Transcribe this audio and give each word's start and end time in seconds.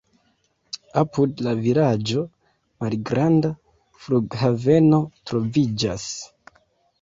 Apud 1.01 1.43
la 1.47 1.51
vilaĝo 1.65 2.23
malgranda 2.85 3.51
flughaveno 4.07 5.01
troviĝas. 5.13 6.09